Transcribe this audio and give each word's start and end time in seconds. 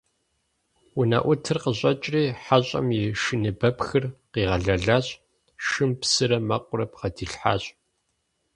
Унэӏутыр 0.99 1.57
къыщӀэкӀри 1.63 2.23
хьэщӏэм 2.43 2.87
и 2.99 3.01
шыныбэпхыр 3.21 4.03
къигъэлэлащ, 4.31 5.07
шым 5.65 5.91
псырэ 5.99 6.37
мэкъурэ 6.47 6.85
бгъэдилъхьащ. 6.91 7.63